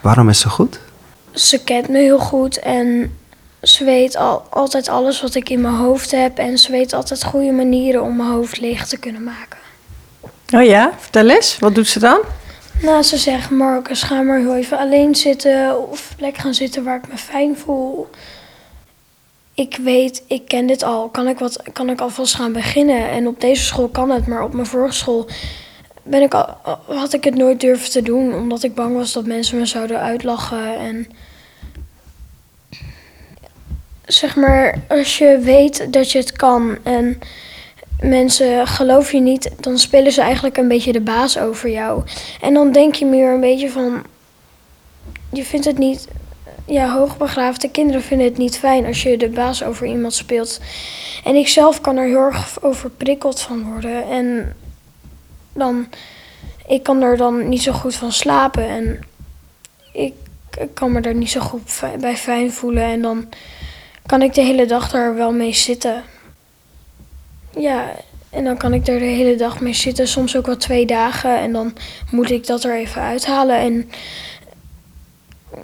[0.00, 0.78] waarom is ze goed?
[1.34, 3.18] ze kent me heel goed en
[3.62, 6.38] ze weet al, altijd alles wat ik in mijn hoofd heb.
[6.38, 9.58] En ze weet altijd goede manieren om mijn hoofd leeg te kunnen maken.
[10.52, 11.58] Oh ja, vertel eens.
[11.58, 12.20] Wat doet ze dan?
[12.82, 16.96] Nou, ze zegt, Marcus, ga maar heel even alleen zitten of plek gaan zitten waar
[16.96, 18.08] ik me fijn voel.
[19.54, 21.08] Ik weet, ik ken dit al.
[21.08, 23.10] Kan ik, wat, kan ik alvast gaan beginnen?
[23.10, 25.28] En op deze school kan het, maar op mijn vorige school
[26.02, 28.34] ben ik al, had ik het nooit durven te doen.
[28.34, 30.78] Omdat ik bang was dat mensen me zouden uitlachen.
[30.78, 31.06] En
[34.04, 37.18] zeg maar, als je weet dat je het kan en
[38.08, 42.02] mensen geloof je niet, dan spelen ze eigenlijk een beetje de baas over jou.
[42.40, 44.04] En dan denk je meer een beetje van,
[45.32, 46.08] je vindt het niet,
[46.66, 50.60] ja, hoogbegraafde kinderen vinden het niet fijn als je de baas over iemand speelt.
[51.24, 54.08] En ik zelf kan er heel erg overprikkeld van worden.
[54.08, 54.56] En
[55.52, 55.86] dan,
[56.66, 58.68] ik kan er dan niet zo goed van slapen.
[58.68, 59.00] En
[59.92, 60.14] ik,
[60.74, 62.82] kan me er niet zo goed bij fijn voelen.
[62.82, 63.28] En dan
[64.06, 66.02] kan ik de hele dag daar wel mee zitten.
[67.58, 67.90] Ja,
[68.30, 71.38] en dan kan ik er de hele dag mee zitten, soms ook wel twee dagen.
[71.38, 71.72] En dan
[72.10, 73.58] moet ik dat er even uithalen.
[73.58, 73.90] En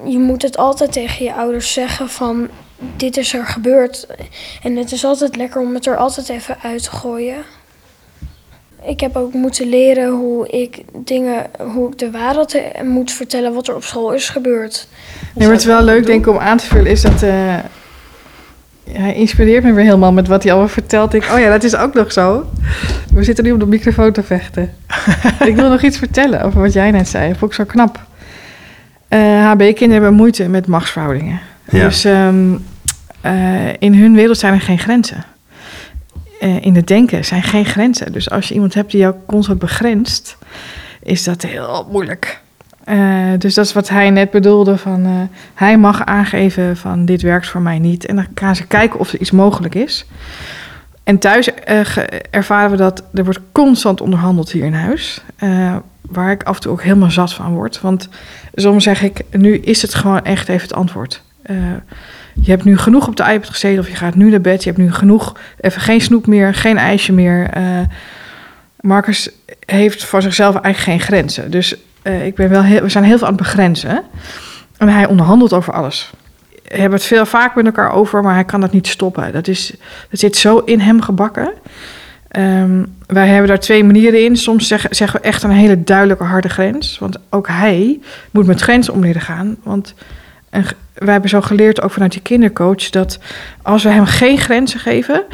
[0.05, 2.49] je moet het altijd tegen je ouders zeggen van
[2.97, 4.07] dit is er gebeurd.
[4.63, 7.43] En het is altijd lekker om het er altijd even uit te gooien.
[8.83, 13.69] Ik heb ook moeten leren hoe ik dingen, hoe ik de waarheid moet vertellen wat
[13.69, 14.89] er op school is gebeurd.
[15.35, 17.23] Nee, maar het is wel leuk, denk ik, om aan te vullen, is dat...
[17.23, 17.59] eh,
[18.93, 21.15] hij inspireert me weer helemaal met wat hij allemaal vertelt.
[21.15, 22.51] Ik, oh ja, dat is ook nog zo.
[23.13, 24.75] We zitten nu op de microfoon te vechten.
[25.51, 27.29] ik wil nog iets vertellen over wat jij net zei.
[27.29, 28.01] Dat vond ik zo knap.
[29.09, 31.41] Eh, HB-kinderen hebben moeite met machtsverhoudingen.
[31.71, 31.85] Ja.
[31.85, 32.55] Dus ehm,
[33.21, 35.25] eh, in hun wereld zijn er geen grenzen.
[36.41, 38.13] Eh, in het denken zijn geen grenzen.
[38.13, 40.37] Dus als je iemand hebt die jou constant begrenst,
[41.03, 42.41] is dat heel moeilijk.
[42.85, 45.11] Eh, dus dat is wat hij net bedoelde van eh,
[45.55, 49.13] hij mag aangeven van dit werkt voor mij niet en dan gaan ze kijken of
[49.13, 50.07] er iets mogelijk is.
[51.05, 51.81] En thuis eh,
[52.31, 55.23] ervaren we dat er wordt constant onderhandeld hier in huis,
[56.01, 57.81] waar ik af en toe ook helemaal zat van word.
[57.81, 58.09] Want
[58.55, 61.23] soms zeg ik nu is het gewoon echt even het antwoord.
[62.33, 64.65] Je hebt nu genoeg op de iPad gezeten of je gaat nu naar bed.
[64.65, 67.51] Je hebt nu genoeg, even geen snoep meer, geen ijsje meer.
[68.81, 69.31] Marcus
[69.67, 71.51] heeft voor zichzelf eigenlijk geen grenzen.
[71.51, 74.03] Dus eh, ik ben wel heel, we zijn heel veel aan het begrenzen.
[74.77, 76.11] En hij onderhandelt over alles.
[76.49, 79.33] We hebben het veel vaak met elkaar over, maar hij kan dat niet stoppen.
[79.33, 79.73] Dat, is,
[80.11, 81.53] dat zit zo in hem gebakken.
[82.29, 84.37] Ehm, wij hebben daar twee manieren in.
[84.37, 86.99] Soms zeggen, zeggen we echt een hele duidelijke harde grens.
[86.99, 89.57] Want ook hij moet met grenzen om leren gaan.
[89.63, 89.95] Want
[90.95, 93.19] wij hebben zo geleerd, ook vanuit die kindercoach, dat
[93.63, 95.25] als we hem geen grenzen geven,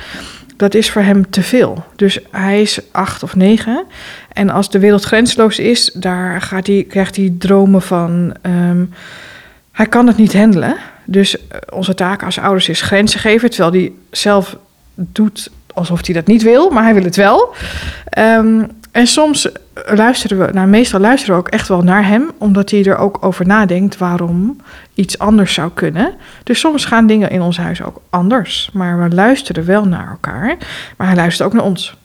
[0.57, 1.85] dat is voor hem te veel.
[1.97, 3.85] Dus hij is acht of negen.
[4.33, 8.35] En als de wereld grensloos is, daar gaat hij, krijgt hij dromen van.
[8.43, 8.85] ehm,
[9.73, 10.77] hij kan het niet handelen.
[11.05, 13.51] Dus eh, onze taak als ouders is grenzen geven.
[13.51, 14.57] Terwijl hij zelf
[14.95, 17.55] doet alsof hij dat niet wil, maar hij wil het wel.
[18.09, 18.65] Ehm,
[18.97, 19.49] en soms
[19.87, 23.19] luisteren we, nou meestal luisteren we ook echt wel naar hem, omdat hij er ook
[23.21, 24.61] over nadenkt waarom
[24.95, 26.15] iets anders zou kunnen.
[26.43, 30.57] Dus soms gaan dingen in ons huis ook anders, maar we luisteren wel naar elkaar,
[30.97, 31.97] maar hij luistert ook naar ons.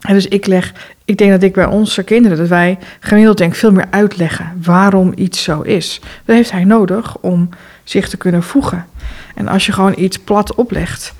[0.00, 0.72] En dus ik leg,
[1.04, 5.12] ik denk dat ik bij onze kinderen, dat wij gemiddeld denk veel meer uitleggen waarom
[5.14, 6.00] iets zo is.
[6.24, 7.48] Dat heeft hij nodig om
[7.84, 8.86] zich te kunnen voegen.
[9.34, 11.14] En als je gewoon iets plat oplegt,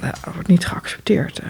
[0.00, 1.40] dat wordt niet geaccepteerd.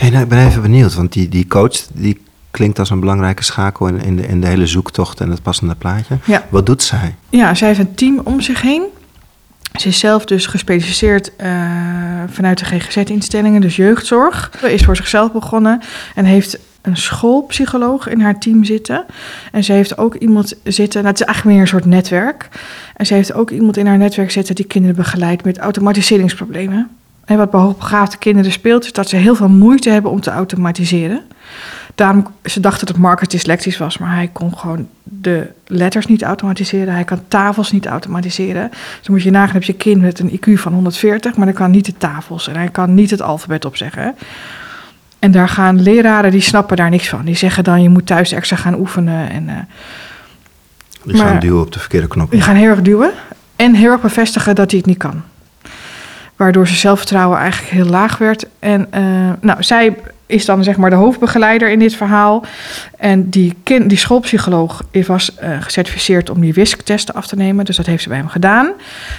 [0.00, 3.86] Nou, ik ben even benieuwd, want die, die coach die klinkt als een belangrijke schakel
[3.86, 6.18] in, in, de, in de hele zoektocht en het passende plaatje.
[6.24, 6.46] Ja.
[6.48, 7.14] Wat doet zij?
[7.28, 8.82] Ja, zij heeft een team om zich heen.
[9.78, 11.50] Ze is zelf dus gespecialiseerd eh,
[12.26, 14.52] vanuit de GGZ-instellingen, dus jeugdzorg.
[14.60, 15.80] Ze is voor zichzelf begonnen
[16.14, 19.04] en heeft een schoolpsycholoog in haar team zitten.
[19.52, 22.48] En ze heeft ook iemand zitten, nou, het is eigenlijk meer een soort netwerk.
[22.96, 26.90] En ze heeft ook iemand in haar netwerk zitten die kinderen begeleidt met automatiseringsproblemen.
[27.36, 31.22] Wat bij hoogbegaafde kinderen speelt, is dat ze heel veel moeite hebben om te automatiseren.
[31.94, 36.94] Daarom, ze dachten dat Marcus dyslectisch was, maar hij kon gewoon de letters niet automatiseren.
[36.94, 38.68] Hij kan tafels niet automatiseren.
[38.70, 41.54] Dus dan moet je nagaan, heb je kind met een IQ van 140, maar hij
[41.56, 44.14] kan niet de tafels en hij kan niet het alfabet opzeggen.
[45.18, 47.24] En daar gaan leraren, die snappen daar niks van.
[47.24, 49.30] Die zeggen dan, je moet thuis extra gaan oefenen.
[49.30, 49.54] En eh,
[51.04, 52.30] Die gaan Maar- duwen op de verkeerde knop.
[52.30, 53.10] die gaan heel erg duwen
[53.56, 55.22] en heel erg bevestigen dat hij het niet kan.
[56.40, 58.46] Waardoor zijn zelfvertrouwen eigenlijk heel laag werd.
[58.58, 59.02] En eh,
[59.40, 62.44] nou, zij is dan zeg maar de hoofdbegeleider in dit verhaal.
[62.98, 67.64] En die, kind, die schoolpsycholoog was eh, gecertificeerd om die WISC-testen af te nemen.
[67.64, 68.72] Dus dat heeft ze bij hem gedaan.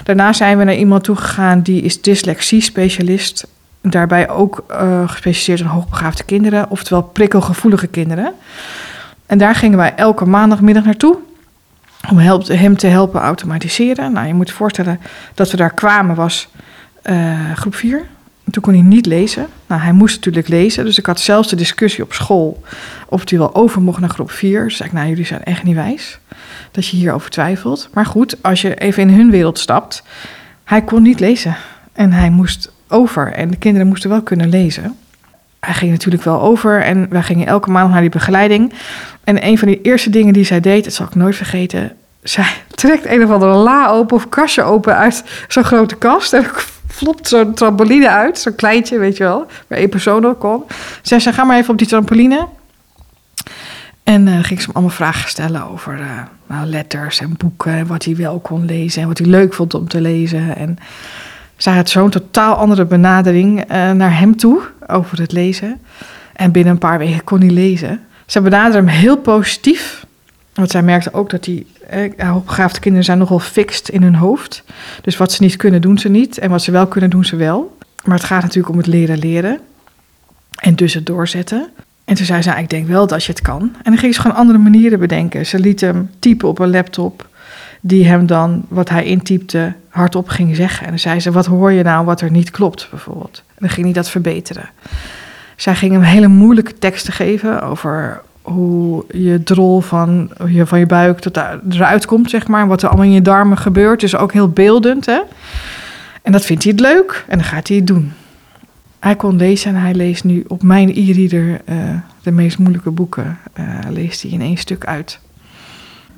[0.04, 3.48] Daarna zijn we naar iemand toegegaan die is dyslexie-specialist.
[3.82, 8.34] Daarbij ook eh, gespecialiseerd in hoogbegaafde kinderen, oftewel prikkelgevoelige kinderen.
[9.26, 11.18] En daar gingen wij elke maandagmiddag naartoe.
[12.10, 14.12] om hem te helpen automatiseren.
[14.12, 15.00] Nou, je moet je voorstellen
[15.34, 16.50] dat we daar kwamen was
[17.02, 18.06] eh, groep 4.
[18.52, 19.48] Toen kon hij niet lezen.
[19.68, 20.86] Nou, hij moest natuurlijk lezen.
[20.86, 22.62] Dus ik had zelfs de discussie op school
[23.08, 24.64] of hij wel over mocht naar groep 4.
[24.64, 26.20] Dus zei ik, nou, jullie zijn echt niet wijs
[26.72, 27.90] dat je hierover twijfelt.
[27.94, 30.04] Maar goed, als je even in hun wereld stapt.
[30.64, 31.56] Hij kon niet lezen.
[31.94, 33.32] En hij moest over.
[33.32, 34.98] En de kinderen moesten wel kunnen lezen.
[35.60, 36.82] Hij ging natuurlijk wel over.
[36.82, 38.74] En wij gingen elke maand naar die begeleiding.
[39.24, 41.92] En een van die eerste dingen die zij deed, dat zal ik nooit vergeten.
[42.24, 46.34] Zij trekt een of andere la open of kastje open uit zo'n grote kast.
[46.34, 46.46] En
[47.02, 48.40] flopt zo'n trampoline uit.
[48.40, 49.46] Zo'n kleintje, weet je wel.
[49.68, 50.64] Waar één persoon op kon.
[51.02, 52.48] Zij zei, ga maar even op die trampoline.
[54.04, 57.74] En eh ging ze hem allemaal vragen stellen over eh, nou, letters en boeken.
[57.74, 60.56] En wat hij wel kon lezen en wat hij leuk vond om te lezen.
[60.56, 60.78] En
[61.58, 65.82] zij had zo'n totaal andere benadering eh, naar hem toe over het lezen.
[66.34, 68.00] En binnen een paar weken kon hij lezen.
[68.26, 70.01] Ze benaderde hem heel positief.
[70.62, 74.64] Want zij merkte ook dat die eh, kinderen zijn nogal fixed in hun hoofd.
[75.02, 76.38] Dus wat ze niet kunnen, doen ze niet.
[76.38, 77.78] En wat ze wel kunnen, doen ze wel.
[78.04, 79.60] Maar het gaat natuurlijk om het leren leren.
[80.56, 81.70] En dus het doorzetten.
[82.06, 83.62] En toen zei ze, nou, ik denk wel dat je het kan.
[83.62, 85.46] En dan ging ze gewoon andere manieren bedenken.
[85.46, 87.30] Ze liet hem typen op een laptop.
[87.80, 90.84] Die hem dan, wat hij intypte, hardop ging zeggen.
[90.84, 93.44] En dan zei ze, wat hoor je nou wat er niet klopt, bijvoorbeeld.
[93.48, 94.70] En dan ging hij dat verbeteren.
[95.56, 100.86] Zij ging hem hele moeilijke teksten geven over hoe je drol van je, van je
[100.86, 101.38] buik tot
[101.70, 102.68] eruit komt, zeg maar.
[102.68, 104.00] Wat er allemaal in je darmen gebeurt.
[104.00, 105.20] Dus ook heel beeldend, hè.
[106.22, 108.12] En dat vindt hij het leuk en dan gaat hij het doen.
[109.00, 111.78] Hij kon lezen en hij leest nu op mijn e-reader eh,
[112.24, 113.38] de meest moeilijke boeken.
[113.54, 115.20] eh, leest hij in één stuk uit.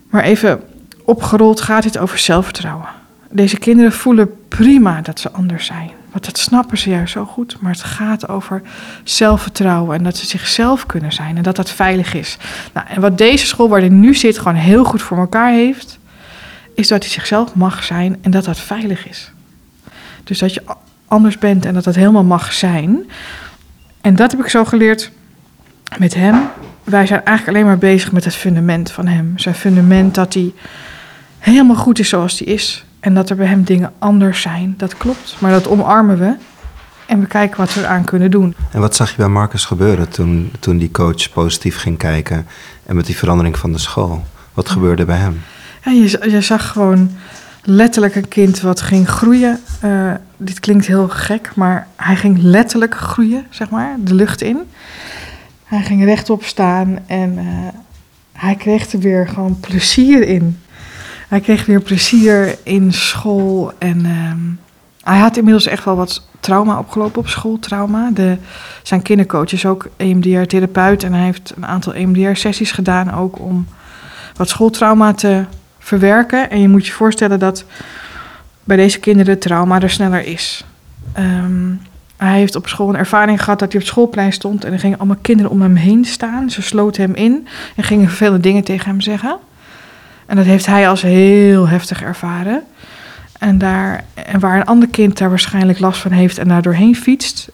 [0.10, 0.62] Maar even
[1.06, 2.88] opgerold gaat het over zelfvertrouwen.
[3.30, 5.92] Deze kinderen voelen prima dat ze anders zijn.
[6.14, 7.58] Want dat snappen ze juist zo goed.
[7.60, 8.62] Maar het gaat over
[9.04, 12.38] zelfvertrouwen en dat ze zichzelf kunnen zijn en dat dat veilig is.
[12.74, 16.00] Nou, en wat deze school waar hij nu zit gewoon heel goed voor elkaar heeft,
[16.76, 19.32] is dat hij zichzelf mag zijn en dat dat veilig is.
[20.24, 20.64] Dus dat je
[21.08, 23.10] anders bent en dat dat helemaal mag zijn.
[24.02, 25.12] En dat heb ik zo geleerd
[25.98, 26.50] met hem.
[26.84, 29.38] Wij zijn eigenlijk alleen maar bezig met het fundament van hem.
[29.38, 30.54] Zijn fundament dat hij
[31.40, 32.86] helemaal goed is zoals hij is.
[33.04, 34.74] En dat er bij hem dingen anders zijn.
[34.78, 35.36] Dat klopt.
[35.40, 36.36] Maar dat omarmen we.
[37.06, 38.56] En we kijken wat we eraan kunnen doen.
[38.72, 42.48] En wat zag je bij Marcus gebeuren toen, toen die coach positief ging kijken
[42.86, 44.24] en met die verandering van de school?
[44.54, 45.42] Wat gebeurde bij hem?
[45.84, 47.12] Ja, je, zag gewoon
[47.64, 49.60] letterlijk een kind wat ging groeien.
[49.80, 54.60] Eh, dit klinkt heel gek, maar hij ging letterlijk groeien, zeg maar, de lucht in.
[55.64, 57.46] Hij ging rechtop staan en eh,
[58.32, 60.58] hij kreeg er weer gewoon plezier in.
[61.34, 64.40] Hij kreeg weer plezier in school en ehm,
[65.04, 68.10] hij had inmiddels echt wel wat trauma opgelopen op school, trauma.
[68.14, 68.38] De,
[68.84, 73.68] zijn kindercoach is ook EMDR-therapeut en hij heeft een aantal EMDR-sessies gedaan ook om
[74.36, 75.46] wat schooltrauma te
[75.80, 76.50] verwerken.
[76.50, 77.66] En je moet je voorstellen dat
[78.64, 80.66] bij deze kinderen trauma er sneller is.
[81.14, 81.74] Ehm,
[82.18, 84.80] hij heeft op school een ervaring gehad dat hij op het schoolplein stond en er
[84.80, 86.50] gingen allemaal kinderen om hem heen staan.
[86.50, 89.40] Ze sloten hem in en gingen vervelende dingen tegen hem zeggen.
[90.34, 92.64] En dat heeft hij als heel heftig ervaren.
[93.40, 96.96] En, daar, en waar een ander kind daar waarschijnlijk last van heeft en daar doorheen
[96.96, 97.50] fietst,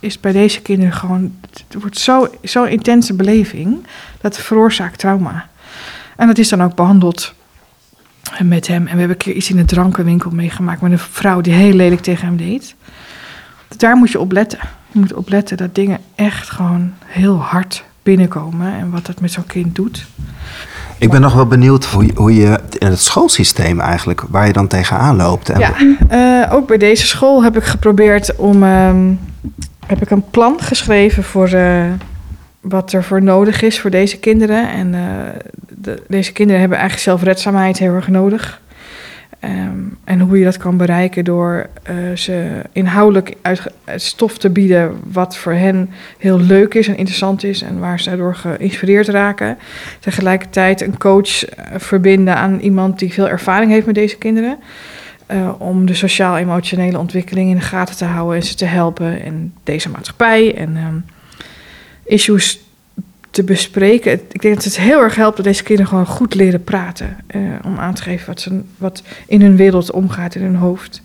[0.00, 1.34] is, bij deze kinderen gewoon.
[1.40, 3.86] Het wordt zo'n zo intense beleving
[4.20, 5.48] dat veroorzaakt trauma.
[6.16, 7.34] En dat is dan ook behandeld
[8.42, 8.86] met hem.
[8.86, 11.74] En we hebben een keer iets in een drankenwinkel meegemaakt met een vrouw die heel
[11.74, 12.74] lelijk tegen hem deed.
[13.76, 14.58] Daar moet je op letten.
[14.92, 19.46] Je moet opletten dat dingen echt gewoon heel hard binnenkomen en wat dat met zo'n
[19.46, 20.06] kind doet.
[20.98, 24.52] Ik ben nog wel benieuwd hoe je, hoe je in het schoolsysteem eigenlijk, waar je
[24.52, 25.50] dan tegenaan loopt.
[25.58, 25.72] Ja,
[26.08, 28.62] eh, ook bij deze school heb ik geprobeerd om.
[28.62, 29.12] ehm,
[29.86, 31.84] heb ik een plan geschreven voor eh,
[32.60, 34.70] wat er voor nodig is voor deze kinderen.
[34.70, 35.00] En eh,
[35.68, 38.60] de- deze kinderen hebben eigenlijk zelfredzaamheid heel erg nodig.
[39.40, 43.62] Ehm, en hoe je dat kan bereiken door eh, ze inhoudelijk uit,
[43.96, 48.16] stof te bieden wat voor hen heel leuk is en interessant is en waar ze
[48.16, 49.58] door geïnspireerd raken.
[50.00, 54.58] Tegelijkertijd een coach eh, verbinden aan iemand die veel ervaring heeft met deze kinderen.
[55.26, 59.54] eh, om de sociaal-emotionele ontwikkeling in de gaten te houden en ze te helpen in
[59.64, 60.96] deze maatschappij en ehm,
[62.04, 62.65] issues
[63.36, 64.12] te bespreken.
[64.12, 67.16] Ik denk dat het heel erg helpt dat deze kinderen gewoon goed leren praten.
[67.26, 71.02] eh, om aan te geven wat, ze, wat in hun wereld omgaat, in hun hoofd.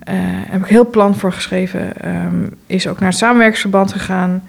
[0.00, 2.00] Eh heb ik heel plan voor geschreven.
[2.02, 4.42] ehm, is ook naar het samenwerkingsverband gegaan.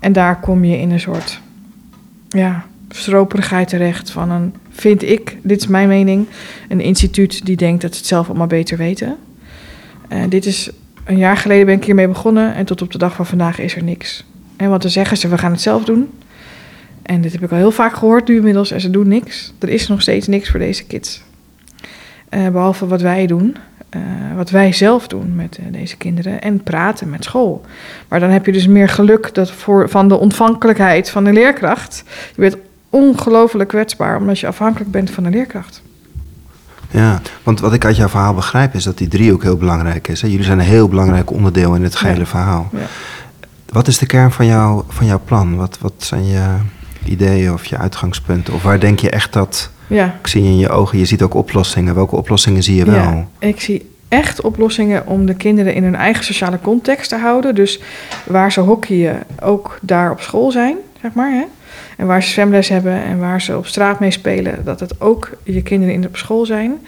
[0.00, 1.40] En daar kom je in een soort
[2.28, 6.26] ja, stroperigheid terecht van een, vind ik, dit is mijn mening,
[6.68, 9.16] een instituut die denkt dat ze het zelf allemaal beter weten.
[10.08, 10.70] Eh, dit is
[11.04, 13.76] een jaar geleden ben ik hiermee begonnen en tot op de dag van vandaag is
[13.76, 14.24] er niks.
[14.56, 16.08] En want dan zeggen ze, we gaan het zelf doen.
[17.04, 19.52] En dit heb ik al heel vaak gehoord nu inmiddels en ze doen niks.
[19.58, 21.22] Er is nog steeds niks voor deze kids.
[22.28, 23.56] Eh, behalve wat wij doen,
[23.88, 24.00] eh,
[24.36, 27.64] wat wij zelf doen met eh, deze kinderen en praten met school.
[28.08, 32.04] Maar dan heb je dus meer geluk dat voor, van de ontvankelijkheid van de leerkracht.
[32.34, 32.56] Je bent
[32.90, 35.82] ongelooflijk kwetsbaar omdat je afhankelijk bent van de leerkracht.
[36.90, 40.08] Ja, want wat ik uit jouw verhaal begrijp is dat die drie ook heel belangrijk
[40.08, 40.22] is.
[40.22, 40.28] Hè?
[40.28, 42.26] Jullie zijn een heel belangrijk onderdeel in het gehele Ja.
[42.26, 42.68] verhaal.
[42.72, 42.78] Ja.
[43.68, 45.56] Wat is de kern van, jou, van jouw plan?
[45.56, 46.42] Wat, wat zijn je
[47.04, 48.54] ideeën of je uitgangspunten?
[48.54, 49.70] Of waar denk je echt dat...
[49.86, 51.94] Ja, Ik zie in je ogen, je ziet ook oplossingen.
[51.94, 52.94] Welke oplossingen zie je wel?
[52.94, 57.54] Ja, ik zie echt oplossingen om de kinderen in hun eigen sociale context te houden.
[57.54, 57.80] Dus
[58.26, 61.30] waar ze hockeyen, ook daar op school zijn, zeg maar.
[61.30, 61.44] Hè?
[61.96, 65.30] En waar ze zwemles hebben en waar ze op straat mee spelen, dat het ook
[65.42, 66.78] je kinderen in op school zijn.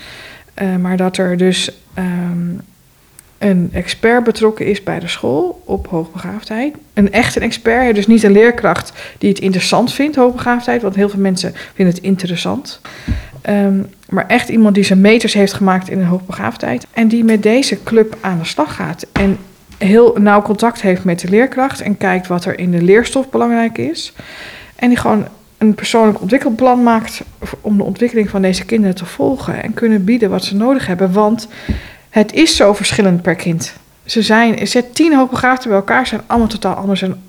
[0.54, 2.54] Eh, maar dat er dus ehm,
[3.38, 6.74] een expert betrokken is bij de school op hoogbegaafdheid.
[6.94, 10.82] Een echt een expert, dus niet een leerkracht die het interessant vindt, hoogbegaafdheid.
[10.82, 12.80] Want heel veel mensen vinden het interessant.
[13.42, 16.86] Ehm, maar echt iemand die zijn meters heeft gemaakt in de hoogbegaafdheid.
[16.92, 19.06] En die met deze club aan de slag gaat.
[19.12, 19.38] En
[19.78, 21.80] heel nauw contact heeft met de leerkracht.
[21.80, 24.12] En kijkt wat er in de leerstof belangrijk is.
[24.76, 25.26] En die gewoon
[25.58, 27.22] een persoonlijk ontwikkelplan maakt
[27.60, 29.62] om de ontwikkeling van deze kinderen te volgen.
[29.62, 31.12] En kunnen bieden wat ze nodig hebben.
[31.12, 31.48] Want
[32.18, 33.72] het is zo verschillend per kind.
[34.04, 37.22] Ze zijn, zet tien hoogbegaafden bij elkaar, zijn allemaal totaal anders en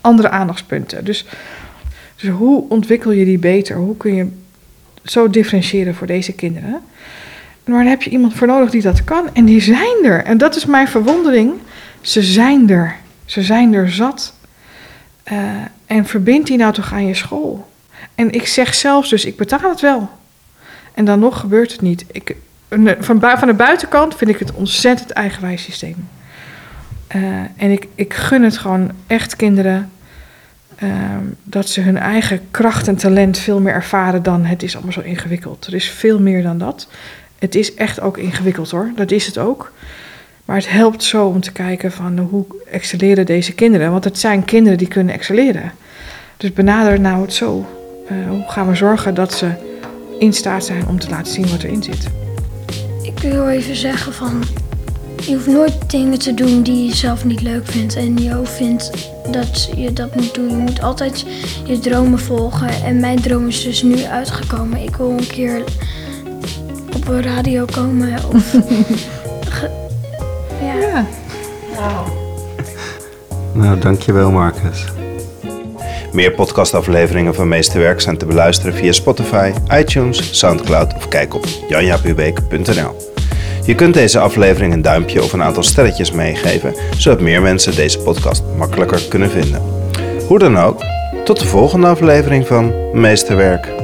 [0.00, 1.04] andere aandachtspunten.
[1.04, 1.24] Dus,
[2.16, 3.76] dus hoe ontwikkel je die beter?
[3.76, 4.28] Hoe kun je
[5.04, 6.80] zo differentiëren voor deze kinderen?
[7.64, 9.28] Maar daar heb je iemand voor nodig die dat kan.
[9.32, 10.24] En die zijn er.
[10.24, 11.52] En dat is mijn verwondering.
[12.00, 12.96] Ze zijn er.
[13.24, 14.34] Ze zijn er zat.
[15.22, 15.38] Eh,
[15.86, 17.70] en verbind die nou toch aan je school.
[18.14, 20.08] En ik zeg zelfs dus, ik betaal het wel.
[20.94, 22.04] En dan nog gebeurt het niet.
[22.12, 22.36] Ik,
[22.98, 26.08] van, bui- van de buitenkant vind ik het ontzettend eigenwijs systeem.
[27.06, 27.22] Eh,
[27.56, 29.90] en ik, ik gun het gewoon echt kinderen
[30.76, 34.92] ehm, dat ze hun eigen kracht en talent veel meer ervaren dan het is allemaal
[34.92, 35.66] zo ingewikkeld.
[35.66, 36.88] Er is veel meer dan dat.
[37.38, 39.72] Het is echt ook ingewikkeld hoor, dat is het ook.
[40.44, 43.90] Maar het helpt zo om te kijken van hoe excelleren deze kinderen.
[43.90, 45.72] Want het zijn kinderen die kunnen excelleren.
[46.36, 47.66] Dus benader nou het zo.
[48.08, 49.50] Eh, hoe gaan we zorgen dat ze
[50.18, 52.23] in staat zijn om te laten zien wat erin zit.
[53.24, 54.42] Ik wil even zeggen van...
[55.26, 57.96] Je hoeft nooit dingen te doen die je zelf niet leuk vindt.
[57.96, 58.90] En je hoofd vindt
[59.30, 60.48] dat je dat moet doen.
[60.48, 61.24] Je moet altijd
[61.64, 62.68] je dromen volgen.
[62.84, 64.82] En mijn droom is dus nu uitgekomen.
[64.82, 65.62] Ik wil een keer
[66.96, 68.14] op een radio komen.
[68.32, 68.50] Of...
[69.58, 69.70] ge-
[70.62, 71.06] ja.
[71.74, 72.02] Ja.
[73.52, 74.84] Nou, dankjewel Marcus.
[76.12, 83.12] Meer podcastafleveringen van Meesterwerk zijn te beluisteren via Spotify, iTunes, Soundcloud of kijk op janjapubeek.nl.
[83.66, 87.98] Je kunt deze aflevering een duimpje of een aantal sterretjes meegeven, zodat meer mensen deze
[87.98, 89.62] podcast makkelijker kunnen vinden.
[90.26, 90.80] Hoe dan ook,
[91.24, 93.83] tot de volgende aflevering van Meesterwerk.